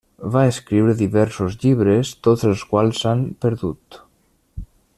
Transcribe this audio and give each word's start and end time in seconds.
Va 0.35 0.43
escriure 0.51 0.95
diversos 1.01 1.57
llibres 1.65 2.13
tots 2.29 2.47
els 2.53 2.63
quals 2.73 3.03
s'han 3.03 3.21
perdut. 3.47 4.01